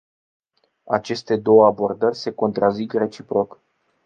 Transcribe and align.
Aceste 0.87 1.35
două 1.35 1.65
abordări 1.65 2.15
se 2.15 2.31
contrazic 2.33 2.93
reciproc. 2.93 3.59